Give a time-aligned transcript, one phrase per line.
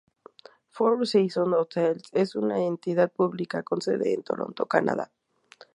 [0.75, 5.11] Four Seasons Hotels es una entidad pública con sede en Toronto, Canadá.